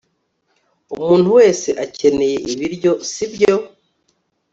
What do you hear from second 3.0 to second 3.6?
sibyo